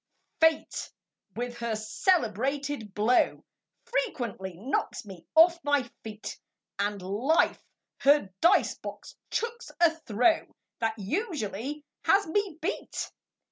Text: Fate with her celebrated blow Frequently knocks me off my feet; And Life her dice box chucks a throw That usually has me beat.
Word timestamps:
Fate 0.39 0.89
with 1.35 1.59
her 1.59 1.75
celebrated 1.75 2.95
blow 2.95 3.43
Frequently 3.85 4.55
knocks 4.57 5.05
me 5.05 5.27
off 5.35 5.63
my 5.63 5.83
feet; 6.03 6.39
And 6.79 6.99
Life 7.03 7.61
her 7.99 8.33
dice 8.41 8.73
box 8.79 9.15
chucks 9.29 9.71
a 9.79 9.91
throw 9.95 10.55
That 10.79 10.95
usually 10.97 11.85
has 12.05 12.25
me 12.25 12.57
beat. 12.59 13.11